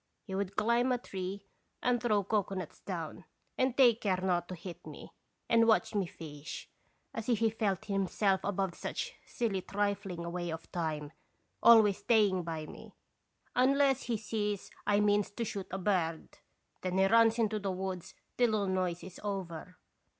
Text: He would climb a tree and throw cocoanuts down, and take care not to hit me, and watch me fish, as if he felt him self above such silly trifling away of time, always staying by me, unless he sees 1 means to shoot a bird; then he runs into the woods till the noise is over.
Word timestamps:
He 0.23 0.33
would 0.33 0.55
climb 0.55 0.91
a 0.91 0.97
tree 0.97 1.45
and 1.79 2.01
throw 2.01 2.23
cocoanuts 2.23 2.79
down, 2.79 3.25
and 3.55 3.77
take 3.77 4.01
care 4.01 4.19
not 4.19 4.47
to 4.47 4.55
hit 4.55 4.83
me, 4.87 5.11
and 5.47 5.67
watch 5.67 5.93
me 5.93 6.07
fish, 6.07 6.67
as 7.13 7.29
if 7.29 7.37
he 7.37 7.51
felt 7.51 7.85
him 7.85 8.07
self 8.07 8.43
above 8.43 8.73
such 8.73 9.13
silly 9.27 9.61
trifling 9.61 10.25
away 10.25 10.49
of 10.49 10.71
time, 10.71 11.11
always 11.61 11.99
staying 11.99 12.41
by 12.41 12.65
me, 12.65 12.95
unless 13.55 14.05
he 14.05 14.17
sees 14.17 14.71
1 14.85 15.05
means 15.05 15.29
to 15.29 15.45
shoot 15.45 15.67
a 15.69 15.77
bird; 15.77 16.39
then 16.81 16.97
he 16.97 17.05
runs 17.05 17.37
into 17.37 17.59
the 17.59 17.69
woods 17.71 18.15
till 18.39 18.53
the 18.53 18.65
noise 18.65 19.03
is 19.03 19.19
over. 19.23 19.77